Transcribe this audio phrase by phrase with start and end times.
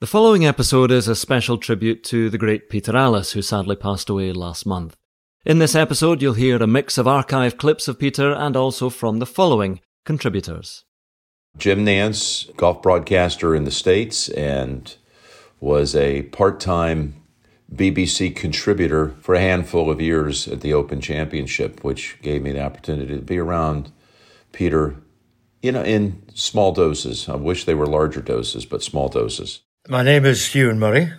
[0.00, 4.10] The following episode is a special tribute to the great Peter Alliss, who sadly passed
[4.10, 4.96] away last month.
[5.46, 9.20] In this episode, you'll hear a mix of archive clips of Peter and also from
[9.20, 10.84] the following contributors.
[11.56, 14.96] Jim Nantz, golf broadcaster in the States, and
[15.60, 17.22] was a part time
[17.72, 22.64] BBC contributor for a handful of years at the Open Championship, which gave me the
[22.64, 23.92] opportunity to be around
[24.50, 24.96] Peter,
[25.62, 27.28] you know, in small doses.
[27.28, 29.60] I wish they were larger doses, but small doses.
[29.86, 31.12] My name is Ewen Murray.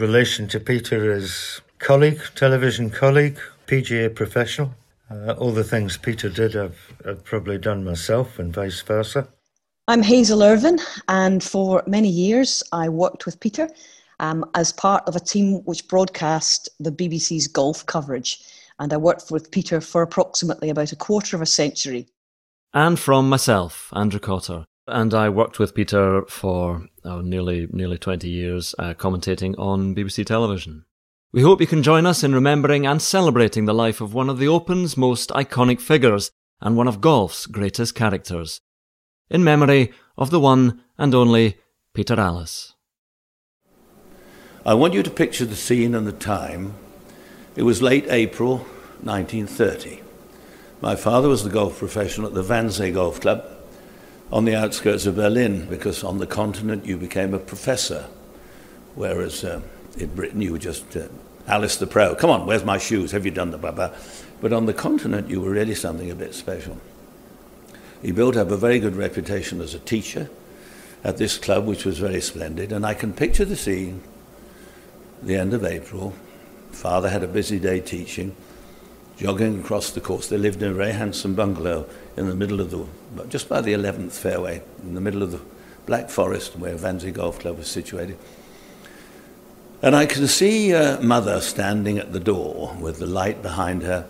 [0.00, 4.74] Relation to Peter is colleague, television colleague, PGA professional.
[5.08, 9.28] Uh, all the things Peter did, I've, I've probably done myself, and vice versa.
[9.86, 13.70] I'm Hazel Irvine, and for many years I worked with Peter
[14.18, 18.40] um, as part of a team which broadcast the BBC's golf coverage.
[18.80, 22.08] And I worked with Peter for approximately about a quarter of a century.
[22.74, 24.64] And from myself, Andrew Cotter.
[24.90, 30.26] And I worked with Peter for oh, nearly nearly 20 years, uh, commentating on BBC
[30.26, 30.84] television.
[31.32, 34.38] We hope you can join us in remembering and celebrating the life of one of
[34.38, 38.60] the Open's most iconic figures and one of golf's greatest characters.
[39.30, 41.58] In memory of the one and only
[41.94, 42.74] Peter Alliss.
[44.66, 46.74] I want you to picture the scene and the time.
[47.54, 48.58] It was late April
[49.02, 50.02] 1930.
[50.80, 53.59] My father was the golf professional at the Wannsee Golf Club
[54.32, 58.06] on the outskirts of Berlin because on the continent you became a professor,
[58.94, 59.60] whereas uh,
[59.98, 61.08] in Britain you were just uh,
[61.48, 62.14] Alliss the Pro.
[62.14, 63.12] Come on, where's my shoes?
[63.12, 63.94] Have you done the baba?
[64.40, 66.78] But on the continent you were really something a bit special.
[68.02, 70.30] He built up a very good reputation as a teacher
[71.02, 74.02] at this club, which was very splendid, and I can picture the scene
[75.22, 76.14] the end of April.
[76.72, 78.34] Father had a busy day teaching,
[79.20, 80.28] jogging across the course.
[80.28, 82.86] They lived in a very handsome bungalow in the middle of the,
[83.28, 85.40] just by the 11th fairway, in the middle of the
[85.84, 88.16] Black Forest, where Wannsee Golf Club was situated.
[89.82, 90.72] And I can see
[91.02, 94.08] mother standing at the door with the light behind her,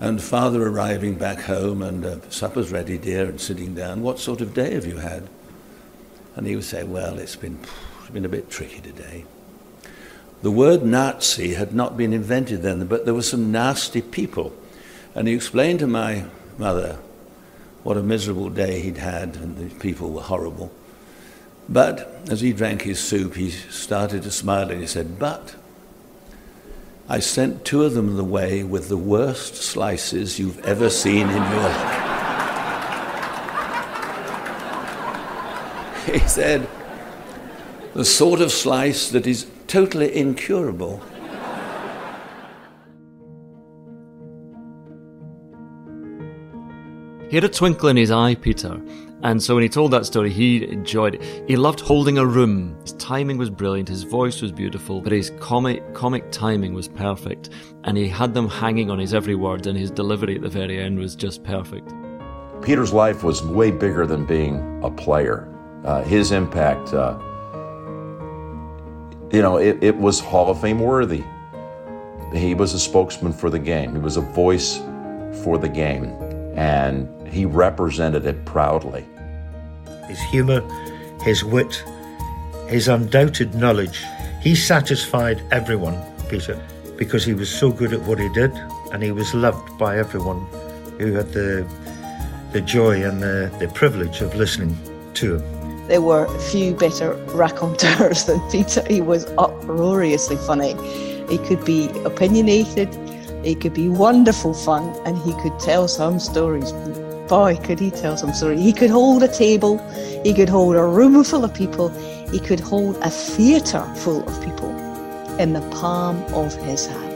[0.00, 4.02] and father arriving back home, and uh, supper's ready, dear, and sitting down.
[4.02, 5.28] What sort of day have you had?
[6.36, 7.58] And he would say, Well, it's been,
[8.00, 9.24] it's been a bit tricky today.
[10.40, 14.52] The word Nazi had not been invented then, but there were some nasty people.
[15.14, 16.26] And he explained to my
[16.58, 16.98] mother
[17.82, 20.70] what a miserable day he'd had, and the people were horrible.
[21.68, 25.56] But as he drank his soup, he started to smile and he said, But
[27.08, 31.36] I sent two of them the way with the worst slices you've ever seen in
[31.36, 32.04] your life.
[36.12, 36.68] he said,
[37.94, 41.00] The sort of slice that is totally incurable.
[47.28, 48.80] He had a twinkle in his eye, Peter,
[49.22, 51.44] and so when he told that story, he enjoyed it.
[51.46, 52.74] He loved holding a room.
[52.80, 57.50] His timing was brilliant, his voice was beautiful, but his comic comic timing was perfect,
[57.84, 60.80] and he had them hanging on his every word, and his delivery at the very
[60.80, 61.92] end was just perfect.
[62.62, 65.54] Peter's life was way bigger than being a player.
[65.84, 66.94] Uh, his impact.
[66.94, 67.18] Uh,
[69.30, 71.22] you know, it, it was Hall of Fame worthy.
[72.32, 74.78] He was a spokesman for the game, he was a voice
[75.42, 76.04] for the game,
[76.56, 79.06] and he represented it proudly.
[80.06, 80.62] His humour,
[81.22, 81.82] his wit,
[82.68, 84.02] his undoubted knowledge,
[84.40, 86.60] he satisfied everyone, Peter,
[86.96, 88.52] because he was so good at what he did
[88.92, 90.46] and he was loved by everyone
[90.98, 91.66] who had the,
[92.52, 94.76] the joy and the, the privilege of listening
[95.14, 95.57] to him.
[95.88, 98.84] There were few better raconteurs than Peter.
[98.88, 100.74] He was uproariously funny.
[101.28, 102.94] He could be opinionated,
[103.42, 106.72] he could be wonderful fun, and he could tell some stories.
[107.28, 108.60] Boy, could he tell some stories.
[108.60, 109.78] He could hold a table,
[110.24, 111.88] he could hold a room full of people,
[112.30, 114.70] he could hold a theatre full of people
[115.38, 117.07] in the palm of his hand.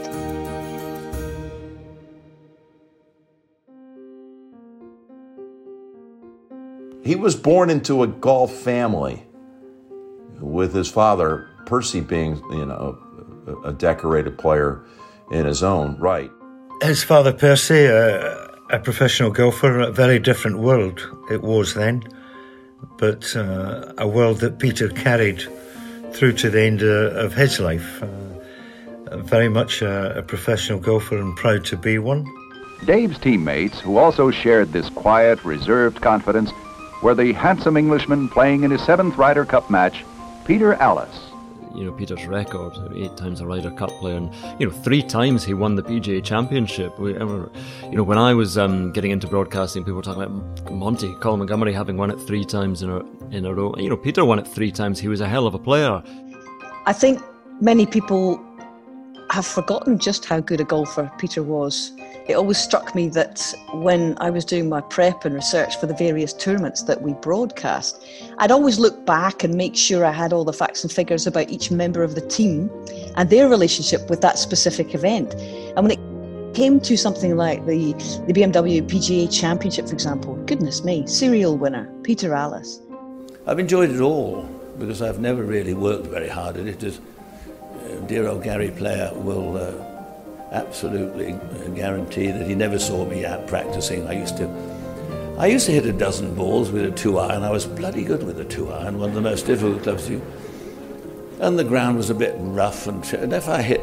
[7.03, 9.23] He was born into a golf family
[10.39, 12.97] with his father, Percy, being, you know,
[13.65, 14.81] a decorated player
[15.31, 16.31] in his own right.
[16.81, 22.03] His father, Percy, a, a professional golfer, a very different world it was then,
[22.97, 25.43] but uh, a world that Peter carried
[26.13, 28.01] through to the end uh, of his life.
[28.01, 32.25] Uh, very much a, a professional golfer and proud to be one.
[32.85, 36.51] Dave's teammates, who also shared this quiet, reserved confidence,
[37.03, 40.05] were the handsome Englishman playing in his seventh Ryder Cup match,
[40.45, 41.13] Peter Alliss.
[41.75, 45.43] you know Peter's record, eight times a Ryder Cup player, and you know three times
[45.43, 46.97] he won the PGA Championship.
[46.97, 47.19] We, you
[47.91, 51.73] know, when I was um, getting into broadcasting, people were talking about Monty Colin Montgomerie
[51.73, 52.99] having won it three times in a
[53.31, 53.75] in a row.
[53.77, 54.99] You know, Peter won it three times.
[54.99, 56.01] He was a hell of a player.
[56.85, 57.21] I think
[57.59, 58.41] many people
[59.29, 61.91] have forgotten just how good a golfer Peter was.
[62.25, 65.93] It always struck me that when I was doing my prep and research for the
[65.93, 68.05] various tournaments that we broadcast,
[68.37, 71.49] I'd always look back and make sure I had all the facts and figures about
[71.49, 72.71] each member of the team
[73.17, 75.33] and their relationship with that specific event.
[75.33, 77.91] And when it came to something like the,
[78.25, 82.79] the BMW PGA Championship, for example, goodness me, serial winner, Peter Alliss.
[83.45, 84.43] I've enjoyed it all
[84.79, 86.83] because I've never really worked very hard at it.
[86.83, 89.57] As uh, dear old Gary Player will.
[89.57, 89.92] Uh,
[90.53, 91.37] absolutely
[91.75, 94.07] guarantee that he never saw me out practicing.
[94.07, 94.47] I used to,
[95.37, 97.43] I used to hit a dozen balls with a two iron.
[97.43, 100.21] I was bloody good with a two iron, one of the most difficult clubs to.
[101.39, 103.81] And the ground was a bit rough, and, and if I hit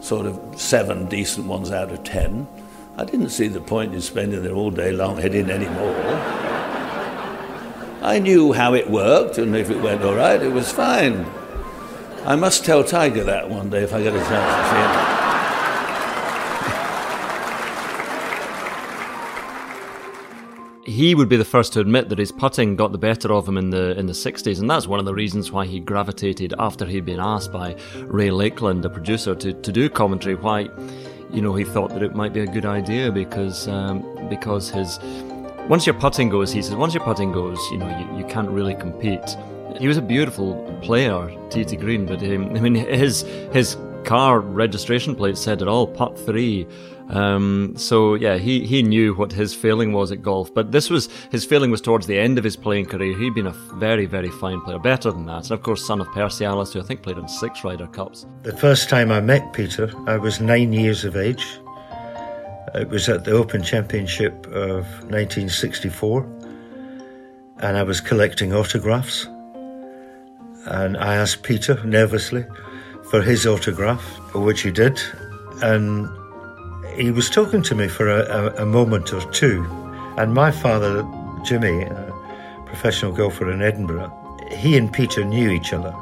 [0.00, 2.48] sort of seven decent ones out of ten,
[2.98, 5.96] I didn't see the point in spending there all day long hitting any more.
[8.02, 11.24] I knew how it worked, and if it went all right, it was fine.
[12.26, 15.21] I must tell Tiger that one day if I get a chance to see him.
[20.92, 23.56] He would be the first to admit that his putting got the better of him
[23.56, 26.84] in the in the 60s, and that's one of the reasons why he gravitated after
[26.84, 30.34] he'd been asked by Ray Lakeland, a producer, to, to do commentary.
[30.34, 30.68] Why,
[31.32, 34.98] you know, he thought that it might be a good idea because um, because his
[35.66, 38.50] once your putting goes, he says, once your putting goes, you know, you, you can't
[38.50, 39.36] really compete.
[39.78, 43.22] He was a beautiful player, tee to green, but um, I mean, his
[43.54, 46.66] his car registration plate said it all, putt three.
[47.08, 51.08] Um, so yeah, he, he knew what his failing was at golf, but this was
[51.30, 53.18] his failing was towards the end of his playing career.
[53.18, 56.10] He'd been a very very fine player, better than that, and of course son of
[56.12, 58.26] Percy Alliss, who I think played in six Ryder Cups.
[58.42, 61.44] The first time I met Peter, I was nine years of age.
[62.74, 66.22] It was at the Open Championship of 1964,
[67.58, 69.26] and I was collecting autographs.
[70.64, 72.46] And I asked Peter nervously
[73.10, 74.02] for his autograph,
[74.34, 75.02] which he did,
[75.60, 76.08] and
[76.96, 79.64] he was talking to me for a, a, a moment or two.
[80.16, 81.02] And my father,
[81.44, 81.86] Jimmy,
[82.66, 84.10] professional golfer in Edinburgh,
[84.50, 85.94] he and Peter knew each other.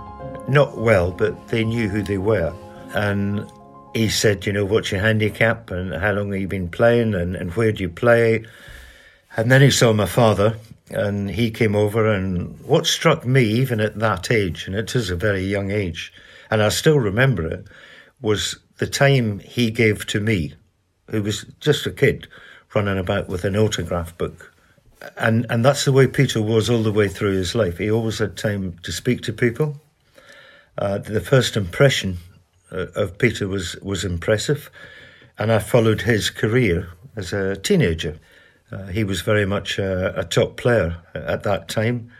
[0.48, 2.52] Not well, but they knew who they were.
[2.94, 3.50] And
[3.94, 7.36] he said, you know, what's your handicap and how long have you been playing and,
[7.36, 8.44] and where do you play?
[9.36, 10.56] And then he saw my father
[10.90, 15.10] and he came over and what struck me even at that age, and it is
[15.10, 16.12] a very young age,
[16.50, 17.64] and I still remember it,
[18.20, 20.54] was the time he gave to me,
[21.10, 22.26] who was just a kid
[22.74, 24.52] running about with an autograph book.
[25.16, 27.78] And, and that's the way Peter was all the way through his life.
[27.78, 29.80] He always had time to speak to people.
[30.76, 32.18] Uh, the first impression
[32.70, 34.70] uh, of Peter was, was impressive,
[35.38, 38.18] and I followed his career as a teenager.
[38.70, 42.10] Uh, he was very much a, a top player at that time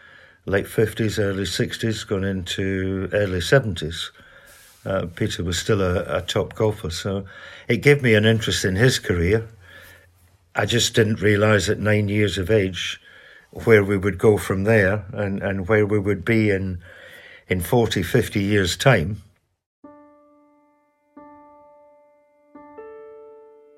[0.47, 4.11] late 50s, early 60s, going into early 70s.
[4.85, 7.25] Uh, Peter was still a, a, top golfer, so
[7.71, 9.49] it gave me an interest in his career.
[10.57, 13.01] I just didn't realise at nine years of age
[13.53, 16.83] where we would go from there and, and where we would be in
[17.49, 19.23] in 40, 50 years' time.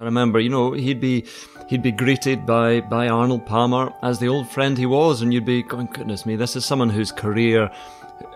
[0.01, 1.27] I remember, you know, he'd be
[1.69, 5.45] he'd be greeted by by Arnold Palmer as the old friend he was, and you'd
[5.45, 7.71] be going, goodness me, this is someone whose career,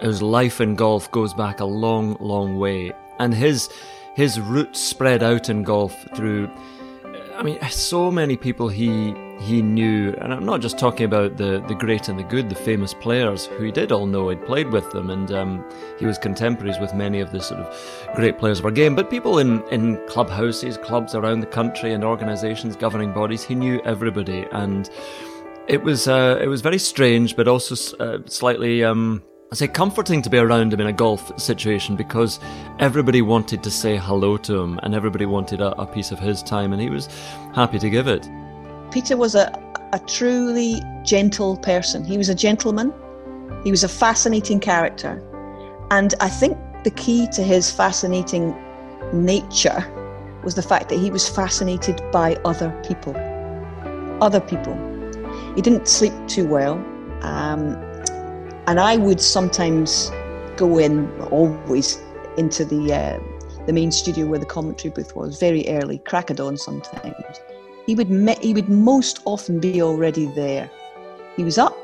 [0.03, 3.71] whose life in golf goes back a long, long way, and his
[4.17, 6.51] his roots spread out in golf through.
[7.37, 11.63] I mean, so many people he he knew, and I'm not just talking about the,
[11.69, 14.31] the great and the good, the famous players who he did all know.
[14.31, 18.17] He'd played with them, and um, he was contemporaries with many of the sort of
[18.17, 18.97] great players of our game.
[18.97, 23.83] But people in, in clubhouses, clubs around the country, and organisations, governing bodies, he knew
[23.85, 24.89] everybody, and
[25.69, 28.83] it was uh, it was very strange, but also uh, slightly.
[28.83, 29.23] Um,
[29.53, 32.41] I say comforting to be around him in a golf situation because
[32.81, 36.43] everybody wanted to say hello to him and everybody wanted a, a piece of his
[36.43, 37.07] time, and he was
[37.55, 38.29] happy to give it.
[38.91, 39.47] Peter was a,
[39.93, 42.05] a truly gentle person.
[42.05, 42.93] He was a gentleman.
[43.63, 45.23] He was a fascinating character.
[45.93, 48.53] And I think the key to his fascinating
[49.13, 49.87] nature
[50.43, 53.15] was the fact that he was fascinated by other people.
[54.21, 54.75] Other people.
[55.55, 56.85] He didn't sleep too well.
[57.23, 57.81] Um,
[58.67, 60.11] and I would sometimes
[60.57, 62.01] go in, always,
[62.37, 63.21] into the, uh,
[63.67, 67.41] the main studio where the commentary booth was, very early, crack of dawn sometimes
[67.87, 70.69] he would, me- he would most often be already there.
[71.37, 71.77] He was up,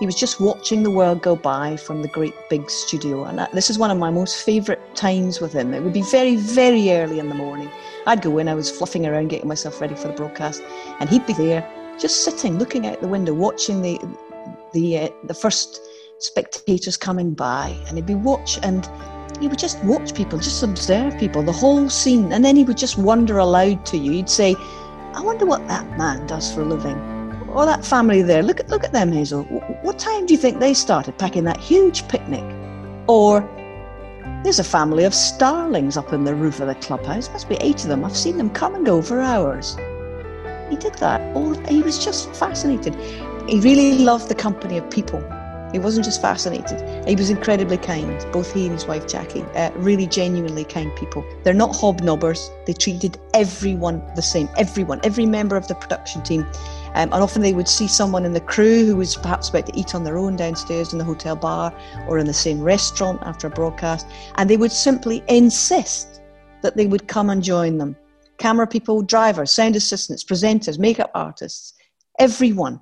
[0.00, 3.24] He was just watching the world go by from the great big studio.
[3.24, 5.74] And this is one of my most favourite times with him.
[5.74, 7.70] It would be very, very early in the morning.
[8.06, 10.62] I'd go in, I was fluffing around, getting myself ready for the broadcast,
[11.00, 11.68] and he'd be there,
[11.98, 13.98] just sitting, looking out the window, watching the,
[14.72, 15.80] the, uh, the first
[16.18, 17.76] spectators coming by.
[17.88, 18.88] And he'd be watch, and
[19.40, 22.32] he would just watch people, just observe people, the whole scene.
[22.32, 24.12] And then he would just wonder aloud to you.
[24.12, 24.54] He'd say,
[25.14, 27.16] I wonder what that man does for a living
[27.56, 29.44] or that family there, look at look at them, Hazel.
[29.82, 32.44] What time do you think they started packing that huge picnic?
[33.08, 33.40] Or
[34.44, 37.30] there's a family of starlings up in the roof of the clubhouse.
[37.30, 38.04] Must be eight of them.
[38.04, 39.74] I've seen them come and go for hours.
[40.68, 41.34] He did that.
[41.34, 42.94] All he was just fascinated.
[43.48, 45.20] He really loved the company of people.
[45.76, 47.06] He wasn't just fascinated.
[47.06, 48.26] He was incredibly kind.
[48.32, 51.22] Both he and his wife Jackie, uh, really genuinely kind people.
[51.42, 52.48] They're not hobnobbers.
[52.64, 54.48] They treated everyone the same.
[54.56, 56.46] Everyone, every member of the production team
[56.94, 59.78] um, and often they would see someone in the crew who was perhaps about to
[59.78, 61.74] eat on their own downstairs in the hotel bar
[62.08, 64.06] or in the same restaurant after a broadcast,
[64.36, 66.22] and they would simply insist
[66.62, 67.94] that they would come and join them.
[68.38, 71.74] Camera people, drivers, sound assistants, presenters, makeup artists,
[72.18, 72.80] everyone.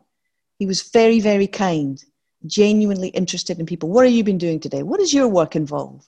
[0.61, 2.01] He was very, very kind,
[2.47, 3.89] genuinely interested in people.
[3.89, 4.83] What have you been doing today?
[4.83, 6.07] What does your work involve?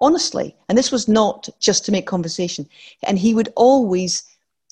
[0.00, 2.68] Honestly, and this was not just to make conversation.
[3.04, 4.24] And he would always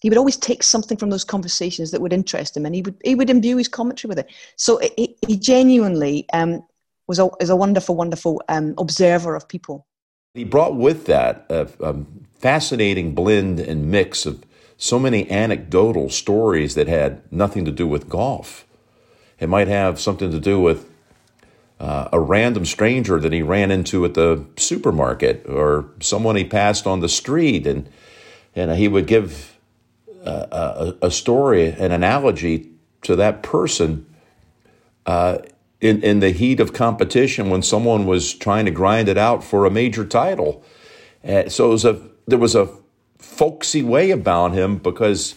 [0.02, 2.96] he would always take something from those conversations that would interest him and he would
[3.04, 6.62] he would imbue his commentary with it so he, he genuinely um,
[7.06, 9.86] was a, is a wonderful wonderful um, observer of people
[10.34, 11.94] he brought with that a, a
[12.34, 14.44] fascinating blend and mix of
[14.76, 18.66] so many anecdotal stories that had nothing to do with golf
[19.38, 20.91] it might have something to do with
[21.82, 26.86] uh, a random stranger that he ran into at the supermarket or someone he passed
[26.86, 27.88] on the street and
[28.54, 29.58] and he would give
[30.24, 32.70] a, a, story, an analogy
[33.02, 34.06] to that person
[35.06, 35.38] uh,
[35.80, 39.64] in, in the heat of competition when someone was trying to grind it out for
[39.64, 40.62] a major title.
[41.26, 42.68] Uh, so was a, there was a
[43.18, 45.34] folksy way about him because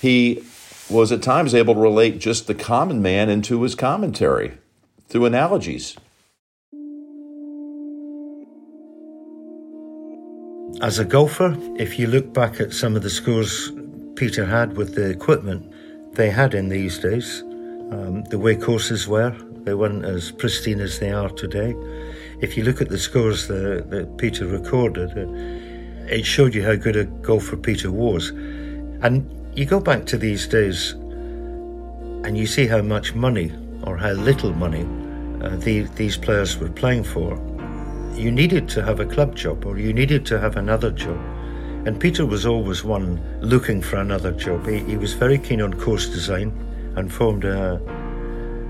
[0.00, 0.42] he
[0.88, 4.52] was at times able to relate just the common man into his commentary
[5.12, 5.96] through analogies.
[10.80, 13.70] As a golfer, if you look back at some of the scores
[14.16, 15.72] Peter had with the equipment
[16.14, 17.42] they had in these days.
[17.90, 21.74] Um, the way courses were, they weren't as pristine as they are today.
[22.40, 25.28] If you look at the scores that, that Peter recorded, it,
[26.10, 28.28] it showed you how good a golfer Peter was.
[29.02, 30.92] And you go back to these days
[32.24, 33.52] and you see how much money
[33.84, 34.86] or how little money
[35.42, 37.34] uh, the, these players were playing for.
[38.14, 41.18] You needed to have a club job or you needed to have another job.
[41.84, 44.66] And Peter was always one looking for another job.
[44.66, 46.52] He, he was very keen on course design
[46.96, 47.80] and formed a,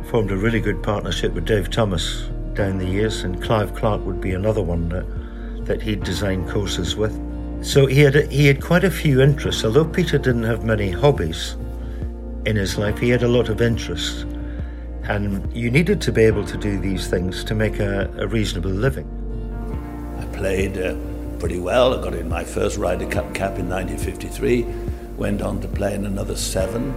[0.09, 4.21] formed a really good partnership with Dave Thomas down the years, and Clive Clark would
[4.21, 5.05] be another one that,
[5.67, 7.12] that he'd designed courses with.
[7.64, 9.64] So he had, he had quite a few interests.
[9.64, 11.57] Although Peter didn't have many hobbies
[12.47, 14.25] in his life, he had a lot of interests.
[15.04, 18.71] And you needed to be able to do these things to make a, a reasonable
[18.71, 19.09] living.
[20.21, 20.78] I played.
[20.78, 20.97] Uh
[21.42, 21.92] pretty well.
[21.92, 24.62] I got in my first Ryder Cup cap in 1953,
[25.16, 26.94] went on to play in another seven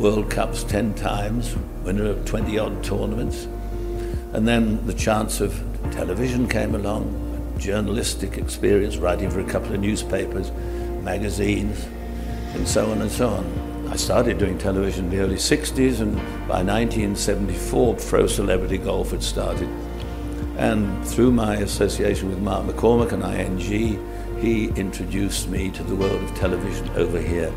[0.00, 3.48] World Cups 10 times, winner of 20 odd tournaments.
[4.34, 9.80] And then the chance of television came along, journalistic experience, writing for a couple of
[9.80, 10.52] newspapers,
[11.02, 11.84] magazines,
[12.54, 13.71] and so on and so on.
[13.92, 16.16] I started doing television in the early 60s, and
[16.48, 19.68] by 1974, Pro Celebrity Golf had started.
[20.56, 26.22] And through my association with Mark McCormack and IMG, he introduced me to the world
[26.22, 27.52] of television over here,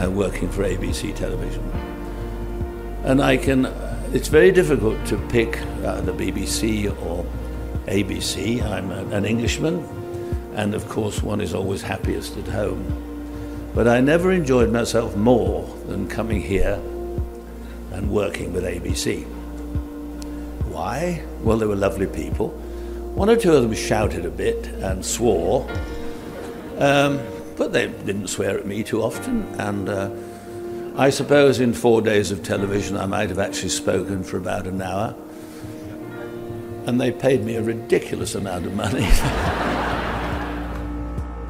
[0.00, 1.68] uh, working for ABC Television.
[3.02, 3.64] And I can,
[4.12, 7.26] it's very difficult to pick uh, the BBC or
[7.86, 8.62] ABC.
[8.62, 9.84] I'm an Englishman,
[10.54, 13.11] and of course, one is always happiest at home.
[13.74, 16.74] But I never enjoyed myself more than coming here
[17.92, 19.24] and working with ABC.
[20.66, 21.22] Why?
[21.40, 22.48] Well, they were lovely people.
[23.14, 25.68] One or two of them shouted a bit and swore,
[26.78, 27.20] um,
[27.56, 29.44] but they didn't swear at me too often.
[29.60, 30.10] And uh,
[30.96, 34.82] I suppose in four days of television, I might have actually spoken for about an
[34.82, 35.14] hour.
[36.86, 39.06] And they paid me a ridiculous amount of money.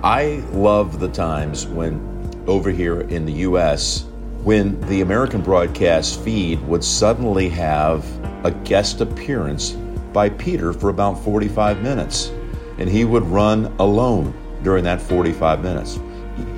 [0.05, 2.12] I love the times when,
[2.47, 4.05] over here in the US,
[4.43, 8.05] when the American broadcast feed would suddenly have
[8.45, 9.77] a guest appearance
[10.13, 12.33] by Peter for about 45 minutes.
[12.79, 15.99] And he would run alone during that 45 minutes.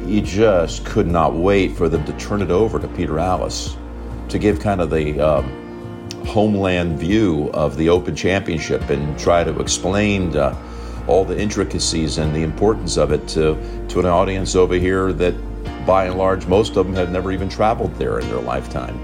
[0.06, 3.76] You just could not wait for them to turn it over to Peter Alliss
[4.28, 5.44] to give kind of the um,
[6.26, 10.56] homeland view of the Open Championship and try to explain uh,
[11.06, 13.56] all the intricacies and the importance of it to,
[13.88, 15.34] to an audience over here that,
[15.86, 18.98] by and large, most of them had never even traveled there in their lifetime.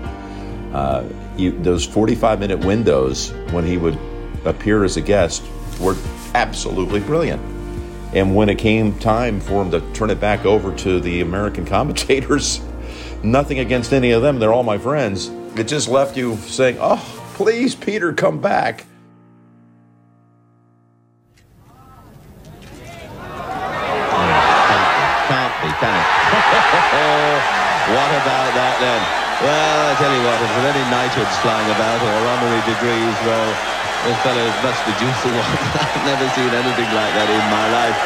[0.74, 1.04] Uh,
[1.36, 3.98] you, those 45 minute windows when he would
[4.44, 5.42] appear as a guest
[5.80, 5.96] were
[6.34, 7.42] absolutely brilliant.
[8.12, 11.64] And when it came time for him to turn it back over to the American
[11.66, 12.60] commentators,
[13.22, 15.28] nothing against any of them, they're all my friends.
[15.56, 17.02] It just left you saying, Oh,
[17.34, 18.86] please, Peter, come back.
[32.80, 33.48] Degrees, well,
[34.08, 35.56] those fellows must be due for one.
[35.76, 37.98] I've never seen anything like that in my life.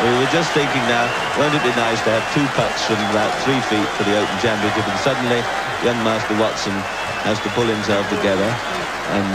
[0.00, 1.04] We were just thinking now,
[1.36, 4.36] won't it be nice to have two putts from about three feet for the Open
[4.40, 5.44] Championship, and suddenly
[5.84, 6.72] young Master Watson
[7.28, 8.48] has to pull himself together
[9.12, 9.26] and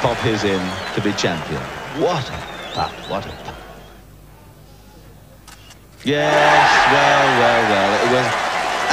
[0.00, 0.60] pop his in
[0.96, 1.60] to be champion.
[2.00, 2.40] What a
[2.72, 3.54] putt, what a putt.
[6.04, 7.90] Yes, well, well, well.
[8.00, 8.47] It was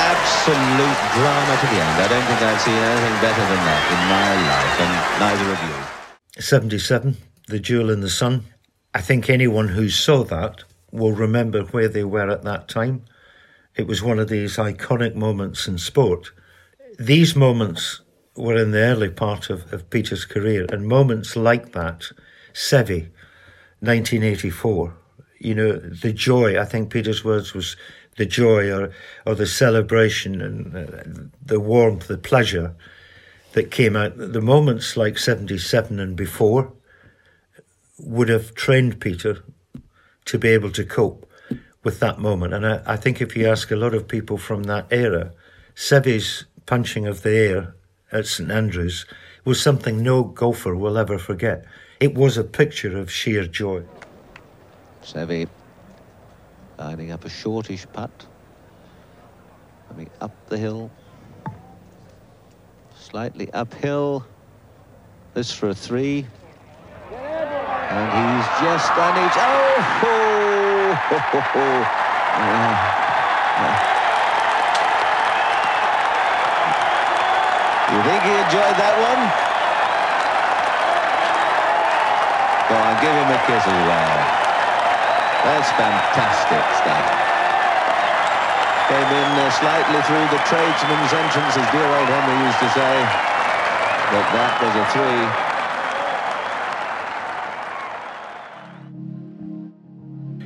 [0.06, 1.98] absolute drama to the end.
[1.98, 4.94] I don't think I've seen anything better than that in my life, and
[5.26, 6.42] neither of you.
[6.42, 8.44] 77, the Duel in the Sun.
[8.94, 13.06] I think anyone who saw that will remember where they were at that time.
[13.76, 16.32] It was one of these iconic moments in sport.
[17.00, 18.02] These moments
[18.36, 22.04] were in the early part of, of Peter's career, and moments like that,
[22.54, 23.10] Seve,
[23.80, 24.94] 1984,
[25.40, 27.76] you know, the joy, I think Peter's words was
[28.18, 28.92] the joy or,
[29.26, 32.76] or the celebration and uh, the warmth, the pleasure
[33.54, 34.14] that came out.
[34.18, 36.72] The moments like 77 and before
[38.00, 39.44] would have trained Peter
[40.26, 41.30] to be able to cope
[41.84, 42.54] with that moment.
[42.54, 45.32] And I, I think if you ask a lot of people from that era,
[45.76, 47.76] Seve's punching of the air
[48.12, 49.06] at St Andrews
[49.44, 51.66] was something no golfer will ever forget.
[52.00, 53.84] It was a picture of sheer joy.
[55.04, 55.48] Seve
[56.78, 58.12] lining up a shortish putt.
[59.88, 60.90] Coming up the hill.
[62.98, 64.26] Slightly uphill.
[65.34, 66.26] This for a three.
[67.12, 69.32] And he's just done it.
[69.36, 69.66] Oh!
[70.96, 72.06] Ho, ho, ho,
[77.96, 79.22] You think he enjoyed that one?
[82.68, 84.45] Go on, give him a kiss as well.
[85.46, 87.06] That's fantastic stuff.
[88.90, 92.94] Came in uh, slightly through the tradesman's entrance, as dear old Henry used to say.
[94.10, 95.46] But that was a three.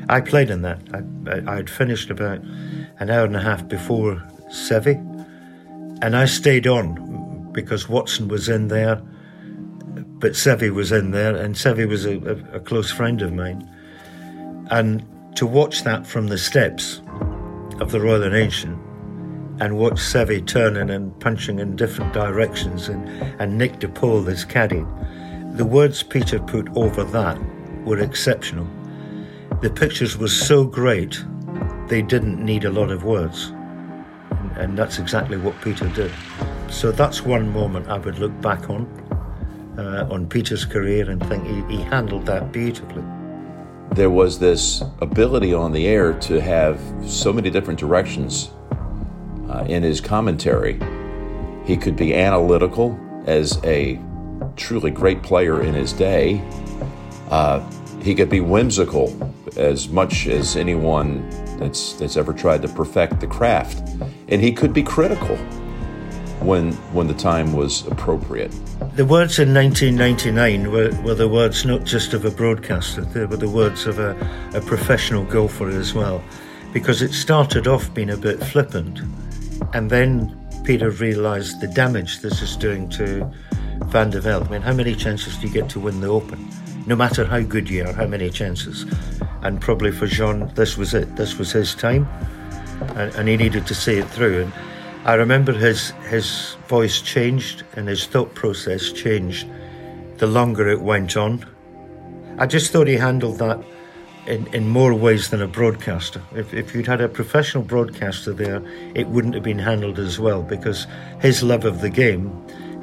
[0.10, 0.82] I played in that.
[0.94, 2.40] I, I, would finished about
[3.00, 4.16] an hour and a half before
[4.52, 4.98] Seve,
[6.02, 9.02] and I stayed on because Watson was in there,
[9.96, 13.70] but Seve was in there, and Seve was a, a, a close friend of mine.
[14.70, 15.06] And
[15.36, 17.02] to watch that from the steps
[17.80, 18.78] of the Royal and Ancient
[19.62, 23.08] and watch Seve turning and punching in different directions and,
[23.42, 24.86] and Nick DePaul, his caddy,
[25.56, 27.38] the words Peter put over that
[27.86, 28.68] were exceptional
[29.62, 31.22] the pictures were so great,
[31.88, 33.52] they didn't need a lot of words.
[34.56, 36.12] And that's exactly what Peter did.
[36.70, 38.86] So that's one moment I would look back on,
[39.78, 43.04] uh, on Peter's career, and think he, he handled that beautifully.
[43.94, 48.52] There was this ability on the air to have so many different directions
[49.50, 50.80] uh, in his commentary.
[51.66, 54.00] He could be analytical as a
[54.56, 56.42] truly great player in his day.
[57.30, 57.60] Uh,
[58.02, 63.28] he could be whimsical as much as anyone that's that's ever tried to perfect the
[63.28, 63.80] craft,
[64.30, 65.36] and he could be critical
[66.40, 68.54] when when the time was appropriate.
[68.96, 73.38] The words in 1999 were, were the words not just of a broadcaster; they were
[73.38, 74.12] the words of a,
[74.54, 76.24] a professional golfer as well,
[76.74, 79.00] because it started off being a bit flippant,
[79.74, 83.30] and then Peter realised the damage this is doing to
[83.86, 84.48] Van de Velde.
[84.48, 86.50] I mean, how many chances do you get to win the Open?
[86.90, 88.84] no matter how good you are, how many chances.
[89.44, 91.16] And probably for Jean, this was it.
[91.16, 92.08] This was his time,
[92.96, 94.42] and, and he needed to see it through.
[94.42, 94.54] And
[95.10, 99.48] I remember his his voice changed and his thought process changed
[100.20, 101.44] the longer it went on.
[102.38, 103.60] I just thought he handled that
[104.28, 106.22] in, in more ways than a broadcaster.
[106.36, 108.62] If, if you'd had a professional broadcaster there,
[108.94, 110.86] it wouldn't have been handled as well because
[111.22, 112.30] his love of the game,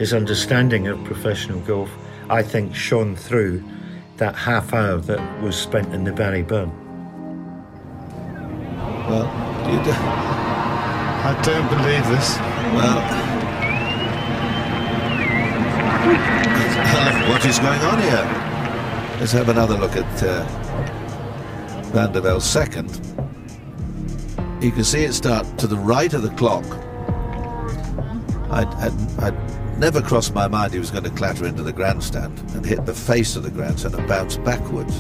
[0.01, 1.93] his understanding of professional golf,
[2.29, 3.63] I think shone through
[4.17, 6.73] that half hour that was spent in the Barry Burn.
[9.07, 9.27] Well,
[9.71, 10.36] you do.
[11.27, 12.39] I don't believe this.
[12.73, 13.01] Well,
[17.29, 18.25] what is going on here?
[19.19, 20.45] Let's have another look at uh,
[21.91, 23.01] Van de Velde's second.
[24.63, 26.65] You can see it start to the right of the clock.
[28.49, 29.35] I'd
[29.79, 32.95] never crossed my mind he was going to clatter into the grandstand and hit the
[32.95, 34.97] face of the grandstand and bounce backwards.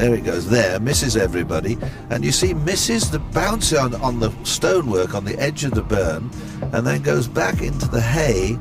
[0.00, 0.48] There it goes.
[0.48, 1.76] There, misses everybody.
[2.08, 5.82] And you see, misses the bounce on, on the stonework on the edge of the
[5.82, 6.30] burn
[6.72, 8.56] and then goes back into the hay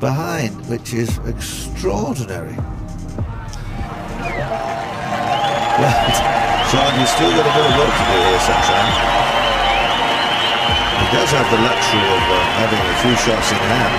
[0.00, 2.56] behind, which is extraordinary.
[5.76, 6.16] Right.
[6.72, 8.96] Jean, you've still got a bit of work to do here, Sunshine.
[11.04, 13.92] He does have the luxury of uh, having a few shots in hand.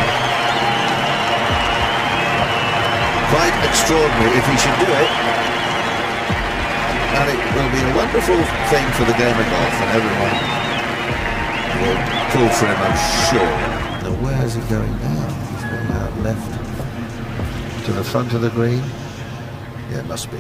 [3.29, 5.36] Quite extraordinary if he should do it
[7.15, 8.39] and it will be a wonderful
[8.71, 10.35] thing for the game of golf, and everyone
[11.81, 11.99] will
[12.31, 12.97] pull for him, I'm
[13.29, 13.53] sure.
[14.03, 15.27] Now, where is he going now?
[15.51, 16.47] He's going out left
[17.85, 18.83] to the front of the green.
[19.91, 20.37] Yeah, it must be.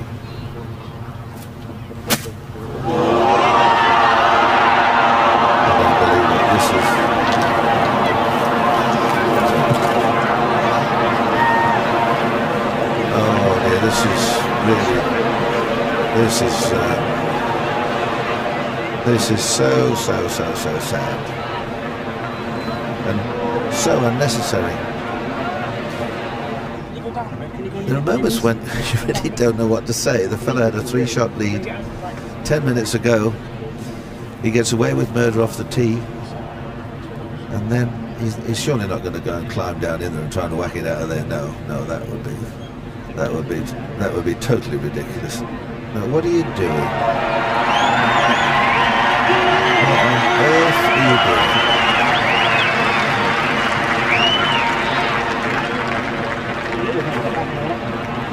[13.19, 14.21] Oh, this is
[14.67, 14.99] really
[16.27, 16.95] this is uh,
[19.05, 21.19] this is so so so so sad
[23.07, 24.75] and so unnecessary.
[27.85, 30.25] There are moments when you really don't know what to say.
[30.27, 31.63] The fellow had a three-shot lead
[32.43, 33.33] ten minutes ago.
[34.43, 35.97] He gets away with murder off the tee,
[37.53, 37.87] and then
[38.19, 40.57] he's, he's surely not going to go and climb down in there and try and
[40.57, 41.23] whack it out of there.
[41.23, 42.35] No, no, that would be
[43.13, 43.59] that would be
[43.99, 45.41] that would be totally ridiculous.
[45.93, 46.87] Now, what are you doing?
[49.87, 51.51] What on earth are you doing?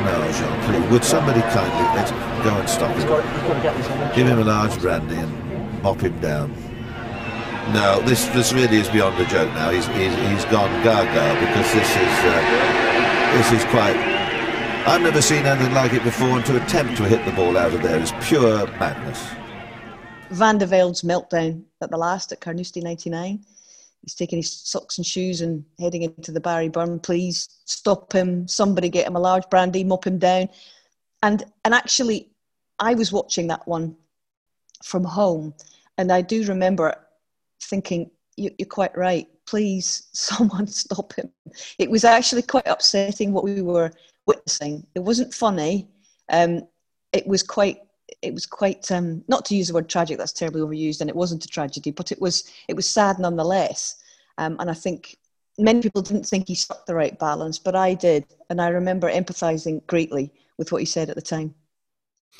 [0.05, 0.87] No, Jean, please.
[0.90, 2.11] Would somebody kindly let's
[2.43, 3.07] go and stop him?
[4.14, 6.53] Give him a large brandy and mop him down.
[7.73, 9.71] No, this this really is beyond a joke now.
[9.71, 12.43] He's he's, he's gone gaga because this is uh,
[13.37, 14.13] this is quite
[14.87, 17.73] I've never seen anything like it before, and to attempt to hit the ball out
[17.73, 19.27] of there is pure madness.
[20.31, 23.42] Van de Velde's meltdown at the last at Carnoustie 99.
[24.03, 27.01] He's taking his socks and shoes and heading into the Barry Burn.
[27.01, 28.47] Please stop him.
[28.47, 30.51] Somebody get him a large brandy, mop him down.
[31.23, 32.29] And and actually,
[32.79, 33.97] I was watching that one
[34.85, 35.55] from home,
[35.97, 36.94] and I do remember
[37.62, 39.29] thinking, you, are quite right.
[39.47, 41.31] Please, someone stop him.
[41.79, 43.90] It was actually quite upsetting what we were
[44.27, 44.87] witnessing.
[44.95, 45.89] It wasn't funny.
[46.29, 46.63] Um,
[47.13, 47.79] it was quite.
[48.21, 50.19] It was quite um, not to use the word tragic.
[50.19, 52.51] That's terribly overused, and it wasn't a tragedy, but it was.
[52.69, 53.97] It was sad nonetheless.
[54.39, 55.17] Um, and I think
[55.59, 59.11] many people didn't think he struck the right balance, but I did, and I remember
[59.11, 61.55] empathizing greatly with what he said at the time.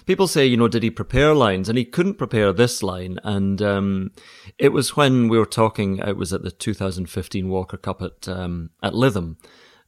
[0.07, 1.69] People say, you know, did he prepare lines?
[1.69, 3.19] And he couldn't prepare this line.
[3.23, 4.11] And um,
[4.59, 8.71] it was when we were talking, it was at the 2015 Walker Cup at, um,
[8.83, 9.37] at Lytham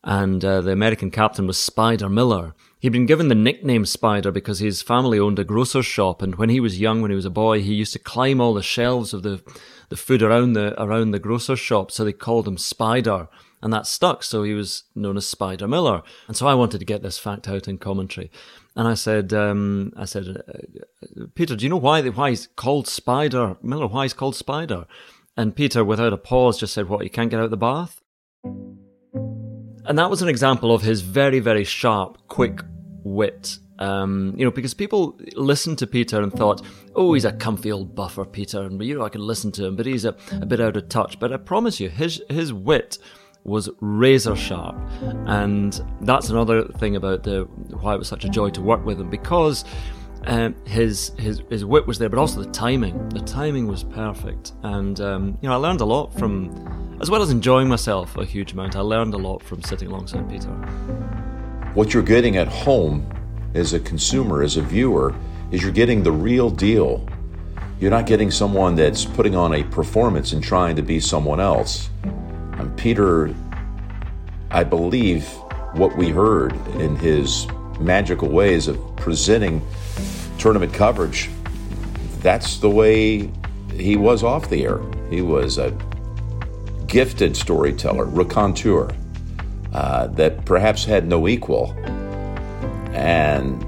[0.06, 2.54] and uh, the American captain was Spider Miller.
[2.78, 6.48] He'd been given the nickname Spider because his family owned a grocer's shop, and when
[6.48, 9.12] he was young, when he was a boy, he used to climb all the shelves
[9.12, 9.42] of the
[9.88, 13.28] the food around the around the grocer's shop, so they called him Spider,
[13.60, 14.22] and that stuck.
[14.22, 17.48] So he was known as Spider Miller, and so I wanted to get this fact
[17.48, 18.30] out in commentary,
[18.76, 22.86] and I said, um, I said, uh, Peter, do you know why why he's called
[22.86, 23.88] Spider Miller?
[23.88, 24.86] Why he's called Spider?
[25.36, 27.02] And Peter, without a pause, just said, "What?
[27.02, 28.02] You can't get out of the bath."
[29.88, 32.60] And that was an example of his very, very sharp, quick
[33.04, 33.58] wit.
[33.78, 36.62] Um, you know, because people listened to Peter and thought,
[36.94, 39.76] oh, he's a comfy old buffer, Peter, and you know, I can listen to him,
[39.76, 41.20] but he's a, a bit out of touch.
[41.20, 42.98] But I promise you, his, his wit
[43.44, 44.76] was razor sharp.
[45.26, 47.42] And that's another thing about the,
[47.80, 49.64] why it was such a joy to work with him, because
[50.26, 53.08] um, his his his wit was there, but also the timing.
[53.10, 57.22] The timing was perfect, and um, you know I learned a lot from, as well
[57.22, 58.74] as enjoying myself a huge amount.
[58.74, 60.48] I learned a lot from sitting alongside Peter.
[61.74, 63.06] What you're getting at home,
[63.54, 65.14] as a consumer, as a viewer,
[65.50, 67.06] is you're getting the real deal.
[67.78, 71.90] You're not getting someone that's putting on a performance and trying to be someone else.
[72.02, 73.34] And Peter,
[74.50, 75.28] I believe
[75.74, 77.46] what we heard in his
[77.78, 79.60] magical ways of presenting
[80.38, 81.30] tournament coverage,
[82.20, 83.30] that's the way
[83.72, 84.80] he was off the air.
[85.10, 85.70] He was a
[86.86, 88.94] gifted storyteller, raconteur,
[89.72, 91.72] uh, that perhaps had no equal,
[92.92, 93.64] and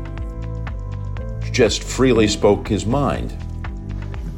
[1.53, 3.37] just freely spoke his mind.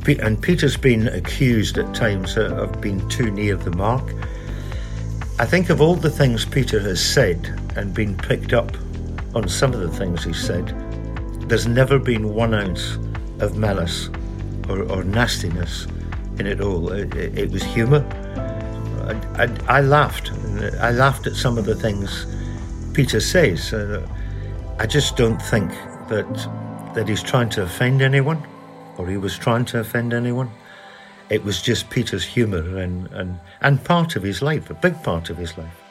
[0.07, 4.03] And Peter's been accused at times of being too near the mark.
[5.39, 8.77] I think of all the things Peter has said and been picked up
[9.35, 10.75] on some of the things he said,
[11.51, 12.97] there's never been one ounce
[13.41, 14.09] of malice
[14.69, 15.89] or, or nastiness
[16.39, 16.93] in it all.
[16.93, 18.07] It, it, it was humour.
[19.37, 20.31] I, I, I, laughed.
[20.81, 22.25] I laughed at some of the things
[22.95, 23.73] Peter says.
[23.73, 24.07] Uh,
[24.79, 25.71] I just don't think
[26.09, 26.27] that
[26.95, 28.43] that he's trying to offend anyone,
[28.97, 30.51] or he was trying to offend anyone.
[31.31, 35.31] It was just Peter's humour and, and, and part of his life, a big part
[35.31, 35.83] of his life.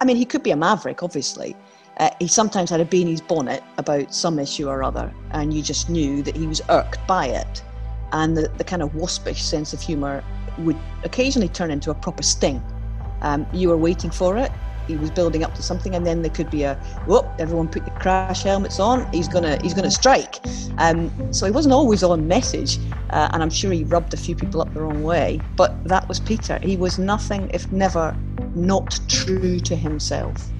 [0.00, 1.56] I mean, he could be a maverick, obviously.
[1.98, 5.88] Uh, he sometimes had a his bonnet about some issue or other, and you just
[5.88, 7.62] knew that he was irked by it.
[8.12, 10.22] And the, the kind of waspish sense of humour
[10.58, 12.62] would occasionally turn into a proper sting.
[13.22, 14.52] Um, you were waiting for it,
[14.86, 16.74] he was building up to something, and then there could be a
[17.06, 19.10] whoop, everyone put your crash helmets on.
[19.12, 20.38] He's gonna he's gonna strike.
[20.78, 22.78] Um, so he wasn't always on message,
[23.10, 25.40] uh, and I'm sure he rubbed a few people up the wrong way.
[25.56, 26.58] But that was Peter.
[26.62, 28.16] He was nothing if never
[28.54, 30.50] not true to himself.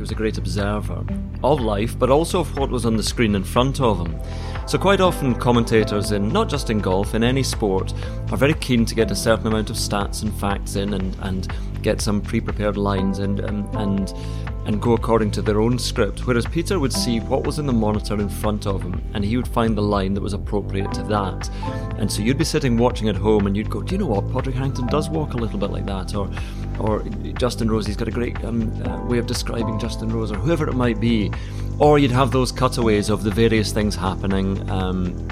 [0.00, 1.04] He was a great observer
[1.44, 4.18] of life, but also of what was on the screen in front of him.
[4.66, 7.92] So, quite often, commentators in not just in golf, in any sport,
[8.30, 11.52] are very keen to get a certain amount of stats and facts in and, and
[11.82, 14.14] get some pre-prepared lines and, and and
[14.64, 16.26] and go according to their own script.
[16.26, 19.36] Whereas Peter would see what was in the monitor in front of him, and he
[19.36, 21.50] would find the line that was appropriate to that.
[21.98, 24.32] And so you'd be sitting watching at home, and you'd go, "Do you know what?
[24.32, 26.30] Padraig Harrington does walk a little bit like that," or
[26.80, 27.02] or
[27.38, 30.68] Justin Rose, he's got a great um, uh, way of describing Justin Rose, or whoever
[30.68, 31.30] it might be.
[31.78, 34.68] Or you'd have those cutaways of the various things happening.
[34.70, 35.28] Um,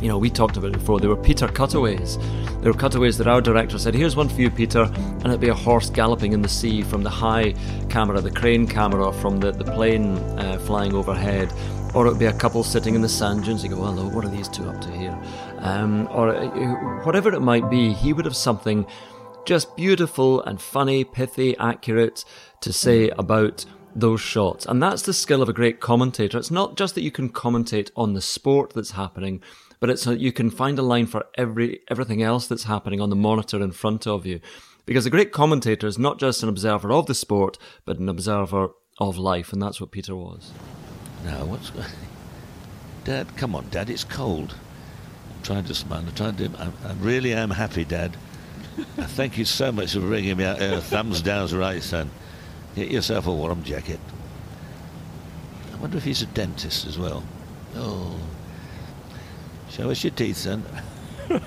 [0.00, 0.98] you know, we talked about it before.
[0.98, 2.16] They were Peter cutaways.
[2.62, 5.48] There were cutaways that our director said, "Here's one for you, Peter," and it'd be
[5.48, 7.54] a horse galloping in the sea from the high
[7.88, 11.52] camera, the crane camera, from the the plane uh, flying overhead,
[11.94, 13.62] or it would be a couple sitting in the sand dunes.
[13.62, 15.18] You go, "Well, what are these two up to here?"
[15.58, 18.86] Um, or uh, whatever it might be, he would have something
[19.44, 22.24] just beautiful and funny, pithy, accurate
[22.60, 24.66] to say about those shots.
[24.66, 26.38] And that's the skill of a great commentator.
[26.38, 29.42] It's not just that you can commentate on the sport that's happening,
[29.80, 33.10] but it's that you can find a line for every everything else that's happening on
[33.10, 34.40] the monitor in front of you.
[34.86, 38.70] Because a great commentator is not just an observer of the sport, but an observer
[38.98, 40.52] of life, and that's what Peter was.
[41.24, 41.72] Now, what's
[43.04, 43.36] Dad?
[43.36, 43.88] Come on, Dad.
[43.88, 44.54] It's cold.
[45.34, 46.00] I'm trying to smile.
[46.00, 46.50] I'm trying to.
[46.58, 48.16] I, I really am happy, Dad.
[48.76, 50.80] Thank you so much for bringing me out here.
[50.80, 52.10] Thumbs down's right, son.
[52.76, 54.00] Get yourself a warm jacket.
[55.72, 57.22] I wonder if he's a dentist as well.
[57.76, 58.18] Oh.
[59.70, 60.64] Show us your teeth, son.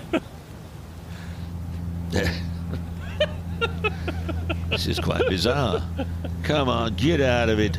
[4.70, 5.82] this is quite bizarre.
[6.44, 7.78] Come on, get out of it.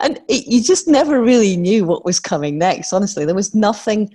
[0.00, 3.24] And it, you just never really knew what was coming next, honestly.
[3.24, 4.14] There was nothing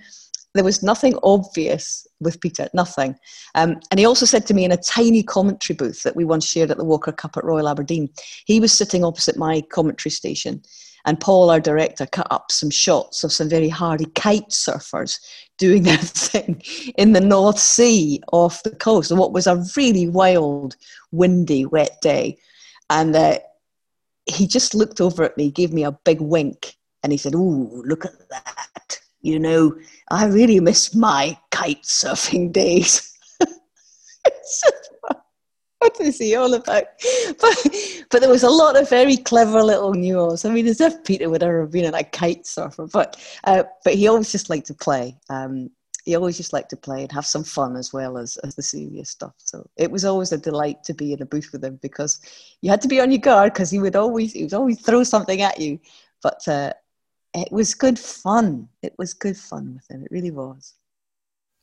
[0.53, 3.15] there was nothing obvious with Peter, nothing.
[3.55, 6.45] Um, and he also said to me in a tiny commentary booth that we once
[6.45, 8.09] shared at the Walker Cup at Royal Aberdeen,
[8.45, 10.61] he was sitting opposite my commentary station.
[11.05, 15.19] And Paul, our director, cut up some shots of some very hardy kite surfers
[15.57, 16.61] doing their thing
[16.97, 20.75] in the North Sea off the coast, and what was a really wild,
[21.11, 22.37] windy, wet day.
[22.89, 23.39] And uh,
[24.25, 27.83] he just looked over at me, gave me a big wink, and he said, Ooh,
[27.85, 29.75] look at that you know,
[30.11, 33.15] I really miss my kite surfing days.
[35.79, 36.85] what is he all about?
[37.39, 37.67] But,
[38.09, 40.45] but there was a lot of very clever little nuance.
[40.45, 43.95] I mean, as if Peter would ever have been a kite surfer, but uh, but
[43.95, 45.17] he always just liked to play.
[45.29, 45.69] Um,
[46.05, 48.63] he always just liked to play and have some fun as well as, as the
[48.63, 49.33] serious stuff.
[49.37, 52.19] So it was always a delight to be in a booth with him because
[52.61, 55.03] you had to be on your guard because he would always he would always throw
[55.03, 55.79] something at you.
[56.23, 56.73] But uh,
[57.33, 58.69] it was good fun.
[58.81, 60.03] It was good fun with him.
[60.03, 60.73] It really was.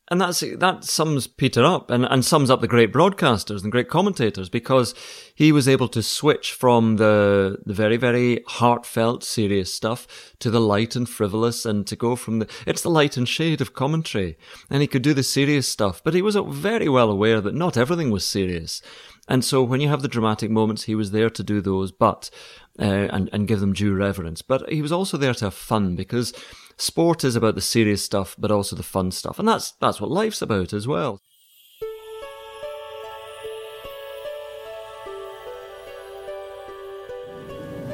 [0.08, 3.88] And that's that sums Peter up and, and sums up the great broadcasters and great
[3.88, 4.94] commentators because
[5.34, 10.60] he was able to switch from the the very, very heartfelt, serious stuff to the
[10.60, 14.38] light and frivolous and to go from the it's the light and shade of commentary.
[14.70, 17.76] And he could do the serious stuff, but he was very well aware that not
[17.76, 18.80] everything was serious.
[19.28, 22.30] And so when you have the dramatic moments, he was there to do those, but
[22.78, 24.42] uh, and and give them due reverence.
[24.42, 26.32] But he was also there to have fun because
[26.76, 30.10] sport is about the serious stuff, but also the fun stuff, and that's that's what
[30.10, 31.20] life's about as well.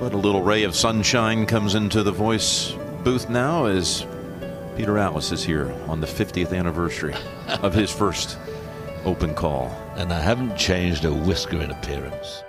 [0.01, 2.73] But a little ray of sunshine comes into the voice
[3.05, 4.05] booth now as
[4.77, 7.15] Peter Alliss is here on the 50th anniversary
[7.63, 8.39] of his first
[9.05, 9.67] open call.
[9.97, 12.43] And I haven't changed a whisker in appearance.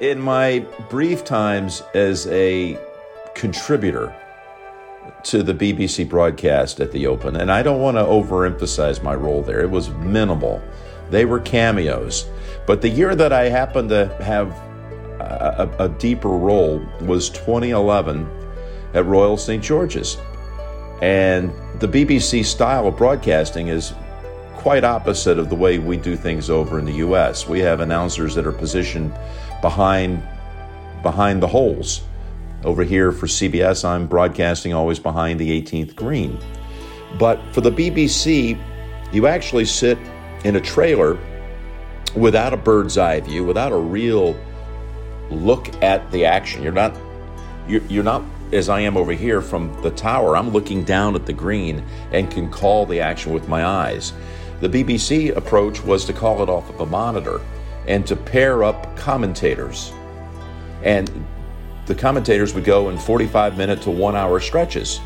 [0.00, 2.78] In my brief times as a
[3.34, 4.14] contributor
[5.24, 9.42] to the BBC broadcast at the Open, and I don't want to overemphasize my role
[9.42, 10.62] there, it was minimal.
[11.10, 12.24] They were cameos.
[12.66, 14.48] But the year that I happened to have
[15.20, 18.26] a, a, a deeper role was 2011
[18.94, 19.62] at Royal St.
[19.62, 20.16] George's.
[21.02, 23.92] And the BBC style of broadcasting is
[24.54, 27.46] quite opposite of the way we do things over in the US.
[27.46, 29.12] We have announcers that are positioned
[29.62, 30.22] behind
[31.02, 32.02] behind the holes.
[32.62, 36.38] Over here for CBS, I'm broadcasting always behind the 18th green.
[37.18, 38.60] But for the BBC,
[39.12, 39.98] you actually sit
[40.44, 41.18] in a trailer
[42.14, 44.38] without a bird's eye view, without a real
[45.30, 46.62] look at the action.
[46.62, 46.94] You're not
[47.66, 50.36] you're, you're not as I am over here from the tower.
[50.36, 54.12] I'm looking down at the green and can call the action with my eyes.
[54.60, 57.40] The BBC approach was to call it off of a monitor
[57.86, 59.92] and to pair up commentators.
[60.82, 61.26] And
[61.86, 65.00] the commentators would go in 45 minute to one hour stretches.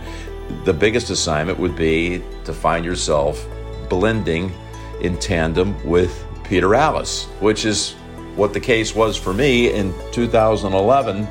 [0.64, 3.46] the biggest assignment would be to find yourself
[3.88, 4.52] blending
[5.00, 7.92] in tandem with Peter Alliss, which is
[8.36, 11.26] what the case was for me in 2011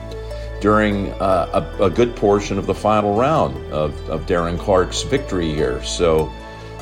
[0.60, 5.54] during uh, a, a, good portion of the final round of, of Darren Clarke's victory
[5.54, 5.82] here.
[5.84, 6.32] So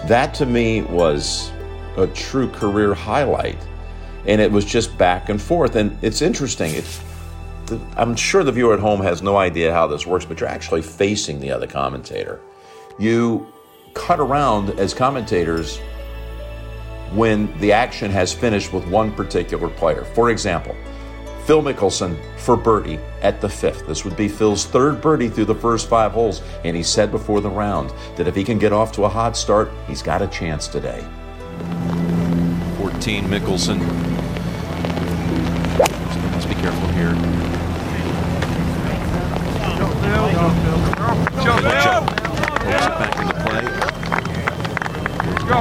[0.08, 1.52] that to me was
[1.98, 3.58] a true career highlight.
[4.28, 5.76] And it was just back and forth.
[5.76, 6.74] And it's interesting.
[6.74, 7.02] It's,
[7.96, 10.82] I'm sure the viewer at home has no idea how this works, but you're actually
[10.82, 12.40] facing the other commentator.
[12.98, 13.48] You
[13.94, 15.80] cut around as commentators
[17.14, 20.04] when the action has finished with one particular player.
[20.04, 20.76] For example,
[21.46, 23.86] Phil Mickelson for birdie at the fifth.
[23.86, 27.40] This would be Phil's third birdie through the first five holes, and he said before
[27.40, 30.28] the round that if he can get off to a hot start, he's got a
[30.28, 31.02] chance today.
[32.80, 34.15] 14 Mickelson.
[36.66, 37.14] Careful here.
[42.64, 43.66] Holds it back into play.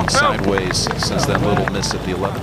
[0.09, 2.41] Sideways since that little miss at the 11th.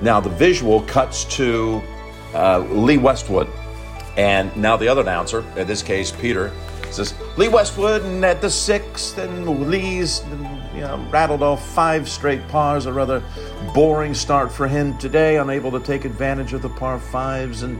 [0.00, 1.82] Now the visual cuts to
[2.32, 3.50] uh, Lee Westwood,
[4.16, 6.52] and now the other announcer, in this case Peter,
[6.90, 10.22] says Lee Westwood and at the sixth, and Lee's
[10.78, 12.86] you know rattled off five straight pars.
[12.86, 13.22] A rather
[13.74, 17.78] boring start for him today, unable to take advantage of the par fives and.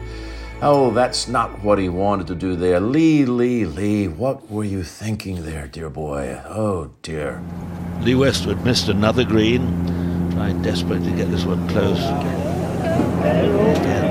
[0.60, 2.80] Oh, that's not what he wanted to do there.
[2.80, 6.42] Lee, Lee, Lee, what were you thinking there, dear boy?
[6.46, 7.40] Oh, dear.
[8.00, 9.62] Lee Westwood missed another green
[10.32, 12.00] trying desperately to get this one close.
[13.78, 14.08] Again,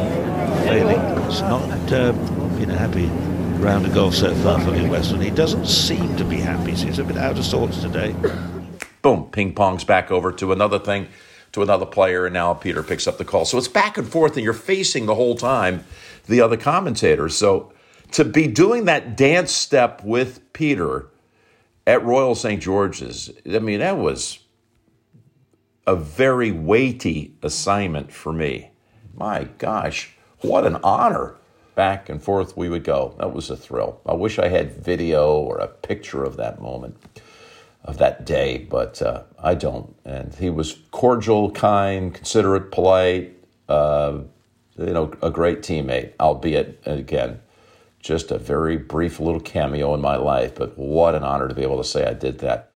[0.65, 1.01] failing.
[1.27, 2.13] It's not uh,
[2.57, 3.07] been a happy
[3.61, 5.21] round of golf so far for Lee Westwood.
[5.21, 6.71] He doesn't seem to be happy.
[6.71, 8.15] He's a bit out of sorts today.
[9.07, 11.07] Boom, ping pongs back over to another thing,
[11.53, 13.45] to another player, and now Peter picks up the call.
[13.45, 15.85] So it's back and forth, and you're facing the whole time
[16.25, 17.33] the other commentators.
[17.33, 17.71] So
[18.11, 21.07] to be doing that dance step with Peter
[21.85, 22.61] at Royal St.
[22.61, 24.39] George's, I mean, that was
[25.85, 28.71] a very weighty assignment for me.
[29.15, 31.35] My gosh, what an honor.
[31.75, 33.15] Back and forth we would go.
[33.19, 34.01] That was a thrill.
[34.05, 36.97] I wish I had video or a picture of that moment,
[37.87, 39.95] of that day, but uh, I don't.
[40.05, 43.33] And he was cordial, kind, considerate, polite,
[43.69, 44.19] uh,
[44.77, 47.39] you know, a great teammate, albeit, again,
[47.99, 50.53] just a very brief little cameo in my life.
[50.53, 52.73] But what an honor to be able to say I did that.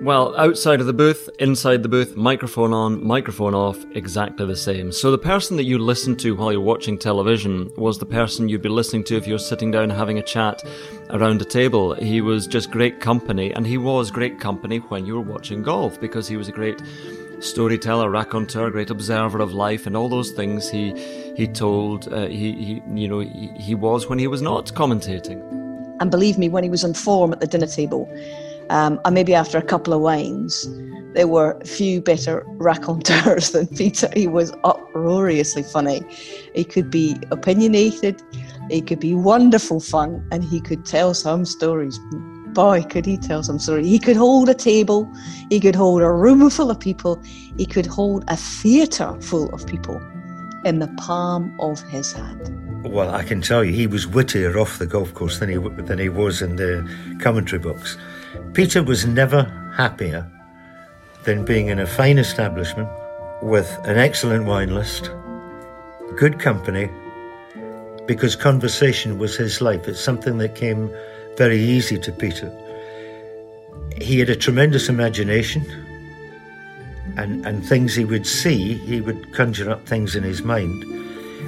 [0.00, 4.92] Well, outside of the booth, inside the booth, microphone on, microphone off, exactly the same.
[4.92, 8.62] So the person that you listen to while you're watching television was the person you'd
[8.62, 10.62] be listening to if you're sitting down having a chat
[11.10, 11.94] around a table.
[11.94, 16.00] He was just great company, and he was great company when you were watching golf
[16.00, 16.80] because he was a great
[17.40, 20.92] storyteller, raconteur, great observer of life, and all those things he
[21.36, 25.40] he told uh, he, he you know he, he was when he was not commentating.
[26.00, 28.08] And believe me, when he was on form at the dinner table
[28.70, 30.68] um, and maybe after a couple of wines,
[31.14, 34.08] there were few better raconteurs than Peter.
[34.14, 36.02] He was uproariously funny.
[36.54, 38.22] He could be opinionated,
[38.70, 41.98] he could be wonderful fun, and he could tell some stories.
[42.52, 43.86] Boy, could he tell some stories.
[43.86, 45.10] He could hold a table,
[45.50, 47.22] he could hold a room full of people,
[47.56, 50.00] he could hold a theatre full of people
[50.64, 52.54] in the palm of his hand.
[52.84, 55.98] Well, I can tell you, he was wittier off the golf course than he than
[55.98, 56.88] he was in the
[57.20, 57.96] commentary books.
[58.52, 59.44] Peter was never
[59.76, 60.30] happier
[61.24, 62.88] than being in a fine establishment
[63.42, 65.10] with an excellent wine list,
[66.16, 66.90] good company,
[68.06, 69.86] because conversation was his life.
[69.86, 70.90] It's something that came
[71.36, 72.50] very easy to Peter.
[74.00, 75.64] He had a tremendous imagination,
[77.16, 80.84] and, and things he would see, he would conjure up things in his mind.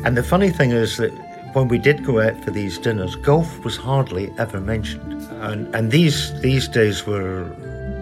[0.05, 1.13] And the funny thing is that
[1.53, 5.23] when we did go out for these dinners, golf was hardly ever mentioned.
[5.43, 7.45] And, and these, these days were,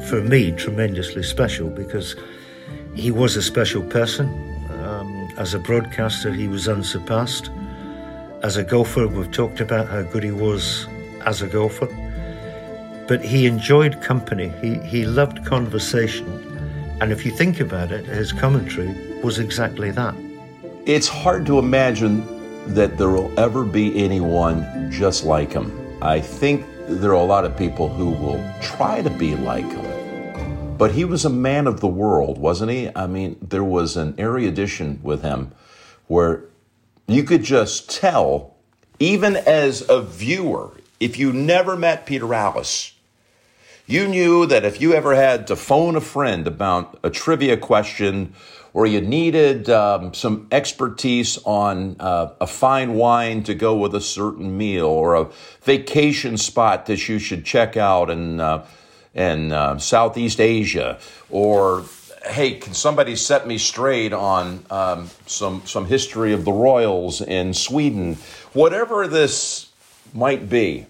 [0.08, 2.14] for me, tremendously special because
[2.94, 4.28] he was a special person.
[4.82, 7.50] Um, as a broadcaster, he was unsurpassed.
[8.42, 10.86] As a golfer, we've talked about how good he was
[11.24, 11.86] as a golfer.
[13.08, 16.26] But he enjoyed company, he, he loved conversation.
[17.00, 20.14] And if you think about it, his commentary was exactly that.
[20.84, 22.37] It's hard to imagine
[22.68, 25.72] that there will ever be anyone just like him.
[26.02, 30.76] I think there are a lot of people who will try to be like him.
[30.76, 32.90] But he was a man of the world, wasn't he?
[32.94, 35.52] I mean, there was an erudition with him
[36.06, 36.44] where
[37.06, 38.54] you could just tell,
[39.00, 42.92] even as a viewer, if you never met Peter Alliss,
[43.86, 48.34] you knew that if you ever had to phone a friend about a trivia question
[48.72, 54.00] or you needed um, some expertise on uh, a fine wine to go with a
[54.00, 55.28] certain meal or a
[55.62, 58.66] vacation spot that you should check out in, uh,
[59.14, 60.98] in uh, Southeast Asia
[61.30, 61.84] or
[62.26, 67.54] hey, can somebody set me straight on um, some some history of the royals in
[67.54, 68.16] Sweden?
[68.52, 69.70] Whatever this
[70.12, 70.86] might be,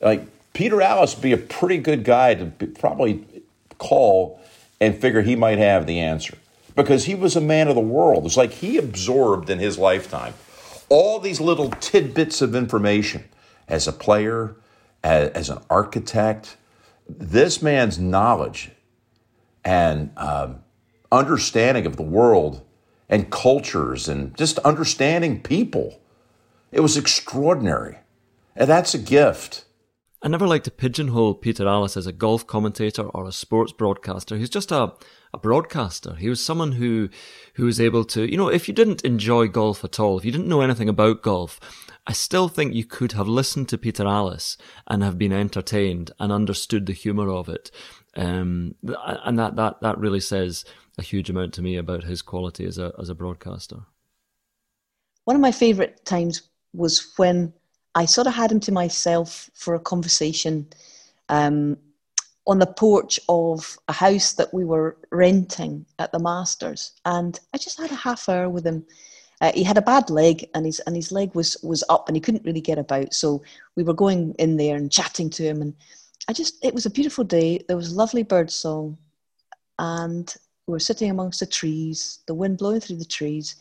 [0.00, 3.24] like Peter Alliss be a pretty good guy to be, probably
[3.78, 4.40] call
[4.80, 6.36] and figure he might have the answer
[6.74, 8.26] because he was a man of the world.
[8.26, 10.34] It's like he absorbed in his lifetime
[10.88, 13.24] all these little tidbits of information
[13.66, 14.56] as a player,
[15.02, 16.56] as, as an architect.
[17.08, 18.70] This man's knowledge
[19.64, 20.62] and um,
[21.10, 22.62] understanding of the world
[23.08, 26.00] and cultures and just understanding people.
[26.70, 27.98] It was extraordinary.
[28.54, 29.64] And that's a gift.
[30.24, 34.36] I never like to pigeonhole Peter Alliss as a golf commentator or a sports broadcaster.
[34.36, 34.92] He's just a,
[35.34, 36.14] a broadcaster.
[36.14, 37.08] He was someone who
[37.54, 40.30] who was able to, you know, if you didn't enjoy golf at all, if you
[40.30, 41.58] didn't know anything about golf,
[42.06, 44.56] I still think you could have listened to Peter Alliss
[44.86, 47.72] and have been entertained and understood the humour of it.
[48.16, 50.64] Um, and that, that, that really says
[50.98, 53.86] a huge amount to me about his quality as a, as a broadcaster.
[55.24, 56.42] One of my favourite times
[56.72, 57.52] was when
[57.94, 60.66] I sort of had him to myself for a conversation
[61.28, 61.76] um,
[62.46, 67.58] on the porch of a house that we were renting at the Masters, and I
[67.58, 68.84] just had a half hour with him.
[69.40, 72.16] Uh, he had a bad leg, and his and his leg was was up, and
[72.16, 73.14] he couldn't really get about.
[73.14, 73.42] So
[73.76, 75.74] we were going in there and chatting to him, and
[76.28, 77.62] I just it was a beautiful day.
[77.68, 78.98] There was lovely bird song,
[79.78, 80.34] and
[80.66, 83.56] we were sitting amongst the trees, the wind blowing through the trees,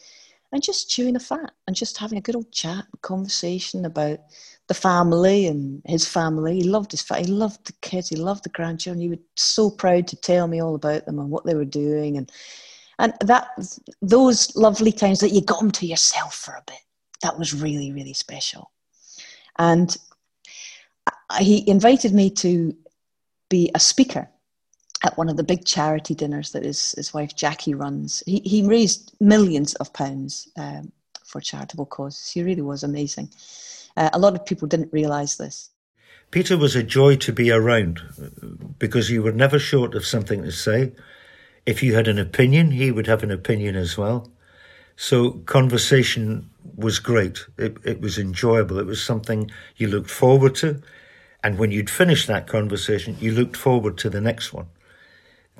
[0.51, 4.19] and just chewing the fat and just having a good old chat, conversation about
[4.67, 6.55] the family and his family.
[6.55, 7.25] He loved his family.
[7.25, 8.09] He loved the kids.
[8.09, 9.01] He loved the grandchildren.
[9.01, 12.17] He was so proud to tell me all about them and what they were doing,
[12.17, 12.31] and
[12.99, 13.47] and that
[14.01, 16.79] those lovely times that you got them to yourself for a bit.
[17.21, 18.71] That was really really special,
[19.57, 19.95] and
[21.07, 22.75] uh, he invited me to
[23.49, 24.29] be a speaker
[25.03, 28.21] at one of the big charity dinners that his, his wife Jackie runs.
[28.25, 30.91] He, he raised millions of pounds um,
[31.23, 32.29] for charitable causes.
[32.29, 33.29] He really was amazing.
[33.97, 35.69] Uh, a lot of people didn't realise this.
[36.29, 38.01] Peter was a joy to be around
[38.79, 40.93] because you were never short of something to say.
[41.65, 44.31] If you had an opinion, he would have an opinion as well.
[44.95, 47.45] So conversation was great.
[47.57, 48.79] It, it was enjoyable.
[48.79, 50.81] It was something you looked forward to.
[51.43, 54.67] And when you'd finished that conversation, you looked forward to the next one.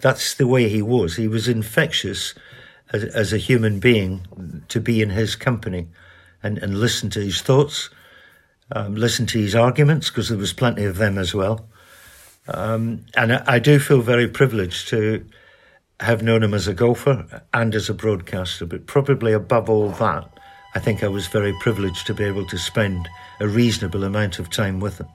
[0.02, 1.16] That's the way he was.
[1.16, 2.34] He was infectious
[2.91, 5.88] as, as a human being to be in his company
[6.43, 7.89] and, and listen to his thoughts,
[8.72, 11.68] um, listen to his arguments, because there was plenty of them as well.
[12.47, 15.24] Um, and I, I, do feel very privileged to
[15.99, 20.28] have known him as a golfer and as a broadcaster, but probably above all that,
[20.74, 23.08] I think I was very privileged to be able to spend
[23.39, 25.08] a reasonable amount of time with him.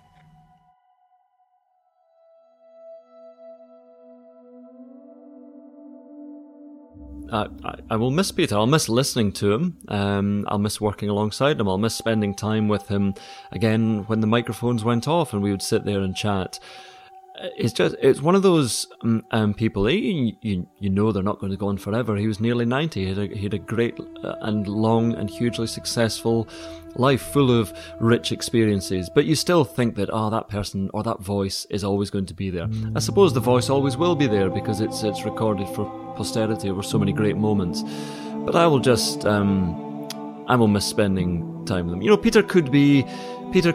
[7.32, 7.46] I,
[7.90, 8.56] I, will miss Peter.
[8.56, 9.76] I'll miss listening to him.
[9.88, 11.68] Um, I'll miss working alongside him.
[11.68, 13.14] I'll miss spending time with him
[13.50, 16.58] again when the microphones went off and we would sit there and chat.
[17.56, 19.88] It's just it's one of those um, um people.
[19.90, 22.16] You, you, you know they're not going to go on forever.
[22.16, 23.04] He was nearly ninety.
[23.04, 26.48] He had a, he had a great uh, and long and hugely successful
[26.94, 29.10] life, full of rich experiences.
[29.14, 32.34] But you still think that oh that person or that voice is always going to
[32.34, 32.68] be there.
[32.94, 35.84] I suppose the voice always will be there because it's it's recorded for
[36.16, 37.84] posterity over so many great moments.
[38.46, 40.08] But I will just, um,
[40.46, 42.02] I will miss spending time with them.
[42.02, 43.04] You know, Peter could be,
[43.52, 43.74] Peter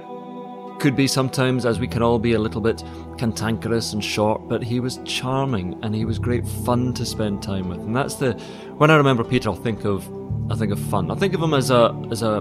[0.79, 2.81] could be sometimes, as we can all be, a little bit
[3.21, 7.69] cantankerous and short, but he was charming and he was great fun to spend time
[7.69, 7.77] with.
[7.77, 8.33] And that's the,
[8.79, 10.09] when I remember Peter, I'll think of,
[10.51, 11.11] I think of fun.
[11.11, 12.37] I think of him as a, as a,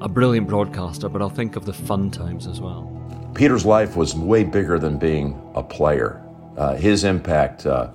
[0.00, 2.90] a brilliant broadcaster, but I'll think of the fun times as well.
[3.34, 6.24] Peter's life was way bigger than being a player.
[6.56, 7.90] Uh, his impact, uh,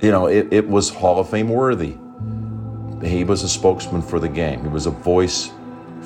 [0.00, 1.96] you know, it, it was Hall of Fame worthy.
[3.02, 4.62] He was a spokesman for the game.
[4.62, 5.50] He was a voice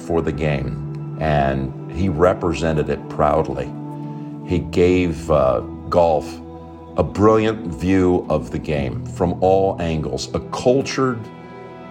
[0.07, 3.71] for the game, and he represented it proudly.
[4.47, 6.41] He gave uh, golf
[6.97, 11.21] a brilliant view of the game from all angles, a cultured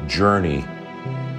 [0.08, 0.64] journey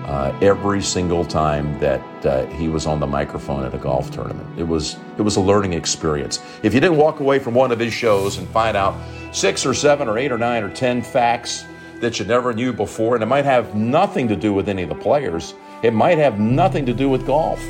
[0.04, 4.46] uh, every single time that uh, he was on the microphone at a golf tournament.
[4.56, 6.40] It was it was a learning experience.
[6.62, 8.94] If you didn't walk away from one of his shows and find out
[9.32, 11.64] six or seven or eight or nine or ten facts
[12.00, 14.90] that you never knew before, and it might have nothing to do with any of
[14.90, 17.60] the players, it might have nothing to do with golf.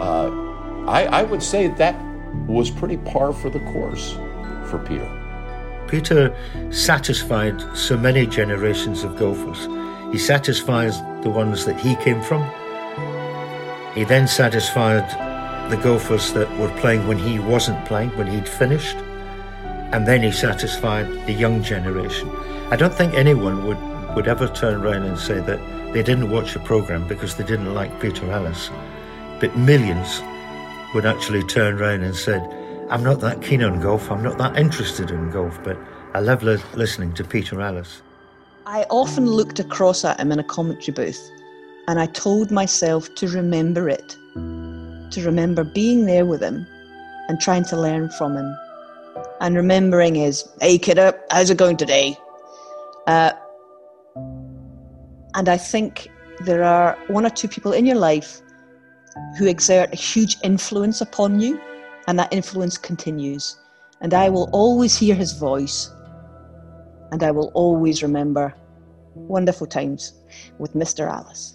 [0.00, 0.30] Uh,
[0.86, 2.07] I, I would say that
[2.46, 4.12] was pretty par for the course
[4.68, 5.10] for Peter.
[5.88, 6.34] Peter
[6.70, 9.66] satisfied so many generations of golfers.
[10.12, 12.42] He satisfies the ones that he came from.
[13.94, 15.08] He then satisfied
[15.70, 18.96] the golfers that were playing when he wasn't playing, when he'd finished.
[19.92, 22.30] And then he satisfied the young generation.
[22.70, 23.78] I don't think anyone would,
[24.14, 25.58] would ever turn around and say that
[25.94, 28.70] they didn't watch a program because they didn't like Peter Alliss.
[29.40, 30.20] But millions
[30.94, 32.42] would actually turn around and said,
[32.90, 35.78] I'm not that keen on golf, I'm not that interested in golf, but
[36.14, 38.00] I love li- listening to Peter Alliss.
[38.66, 41.30] I often looked across at him in a commentary booth
[41.88, 46.66] and I told myself to remember it, to remember being there with him
[47.28, 48.56] and trying to learn from him.
[49.40, 52.16] And remembering his, hey kiddo, how's it going today?
[53.06, 53.32] Uh,
[55.34, 56.08] and I think
[56.44, 58.42] there are one or two people in your life
[59.38, 61.60] who exert a huge influence upon you,
[62.06, 63.58] and that influence continues.
[64.00, 65.90] And I will always hear his voice,
[67.12, 68.54] and I will always remember
[69.14, 70.12] wonderful times
[70.58, 71.10] with Mr.
[71.10, 71.54] Alliss.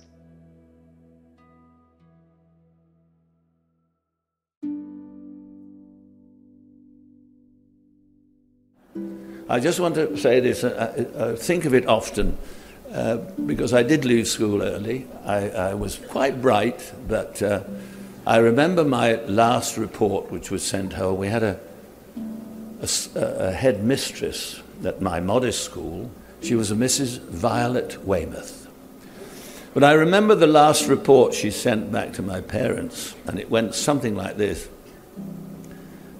[9.49, 10.63] I just want to say this.
[10.63, 12.37] I, I think of it often
[12.93, 15.07] uh, because I did leave school early.
[15.25, 17.63] I, I was quite bright, but uh,
[18.27, 21.17] I remember my last report, which was sent home.
[21.17, 21.59] We had a,
[22.81, 26.11] a, a head mistress at my modest school.
[26.41, 27.19] She was a Mrs.
[27.19, 28.67] Violet Weymouth.
[29.73, 33.73] But I remember the last report she sent back to my parents, and it went
[33.73, 34.69] something like this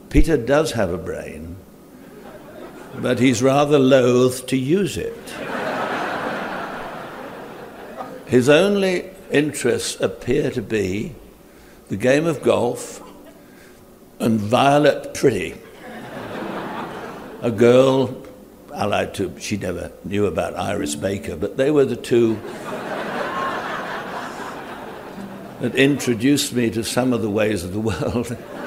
[0.09, 1.55] Peter does have a brain,
[2.95, 5.17] but he's rather loath to use it.
[8.34, 11.13] His only interests appear to be
[11.89, 12.99] the game of golf
[14.19, 15.55] and Violet Pretty,
[17.43, 18.25] a girl
[18.73, 22.39] allied to, she never knew about Iris Baker, but they were the two
[25.59, 28.36] that introduced me to some of the ways of the world.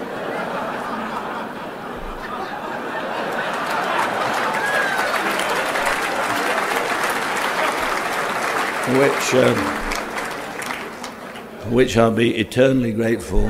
[8.94, 9.56] which, um,
[11.72, 13.48] which I'll be eternally grateful.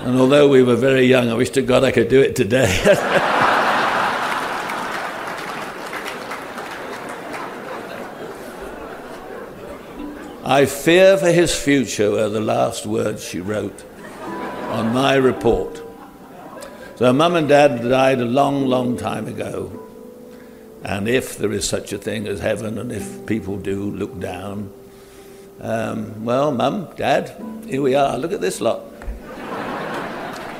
[0.00, 2.78] and although we were very young, I wish to God I could do it today.
[10.44, 13.82] I fear for his future were the last words she wrote
[14.68, 15.80] on my report.
[16.96, 19.81] So, mum and dad died a long, long time ago.
[20.84, 24.72] And if there is such a thing as heaven, and if people do look down,
[25.60, 28.18] um, well, mum, dad, here we are.
[28.18, 28.82] Look at this lot.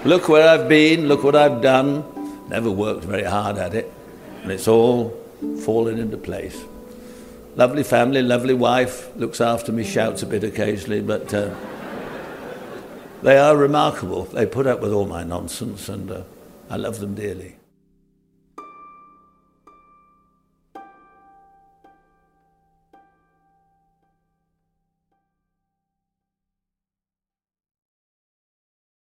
[0.04, 2.04] look where I've been, look what I've done.
[2.48, 3.92] Never worked very hard at it.
[4.42, 5.10] And it's all
[5.64, 6.62] fallen into place.
[7.56, 11.54] Lovely family, lovely wife, looks after me, shouts a bit occasionally, but uh,
[13.22, 14.24] they are remarkable.
[14.24, 16.22] They put up with all my nonsense, and uh,
[16.70, 17.56] I love them dearly.